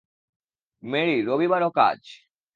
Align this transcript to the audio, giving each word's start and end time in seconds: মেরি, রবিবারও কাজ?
মেরি, 0.83 1.17
রবিবারও 1.21 1.69
কাজ? 1.79 1.99